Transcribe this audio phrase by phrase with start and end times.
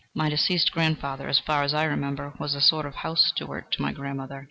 [0.15, 3.83] My deceased grandfather, as far as I remember, was a sort of house steward to
[3.83, 4.39] my grandmother.